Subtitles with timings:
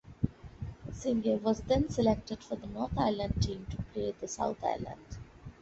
[0.91, 5.19] Singe was then selected for the North Island team to play the South Island.